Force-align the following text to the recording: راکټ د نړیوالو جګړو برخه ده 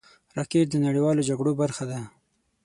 راکټ 0.37 0.65
د 0.71 0.75
نړیوالو 0.85 1.25
جګړو 1.29 1.51
برخه 1.61 1.83
ده 1.89 1.99